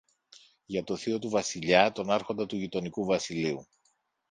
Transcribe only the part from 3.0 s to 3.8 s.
βασιλείου.